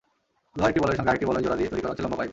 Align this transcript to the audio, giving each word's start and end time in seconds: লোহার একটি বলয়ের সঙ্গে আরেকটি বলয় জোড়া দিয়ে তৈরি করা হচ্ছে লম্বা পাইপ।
লোহার 0.57 0.71
একটি 0.71 0.81
বলয়ের 0.83 0.97
সঙ্গে 0.99 1.11
আরেকটি 1.11 1.27
বলয় 1.29 1.43
জোড়া 1.45 1.57
দিয়ে 1.59 1.71
তৈরি 1.71 1.81
করা 1.83 1.91
হচ্ছে 1.91 2.03
লম্বা 2.03 2.19
পাইপ। 2.19 2.29